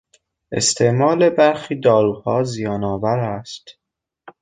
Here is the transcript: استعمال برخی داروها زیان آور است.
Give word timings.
استعمال 0.51 1.29
برخی 1.29 1.79
داروها 1.79 2.43
زیان 2.43 2.83
آور 2.83 3.19
است. 3.19 3.65